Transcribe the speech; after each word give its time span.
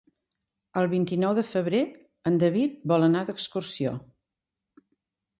El 0.79 0.87
vint-i-nou 0.93 1.33
de 1.39 1.43
febrer 1.49 1.81
en 2.31 2.39
David 2.43 2.79
vol 2.93 3.05
anar 3.09 3.21
d'excursió. 3.27 3.93